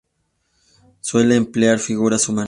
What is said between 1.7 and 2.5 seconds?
figuras humanas.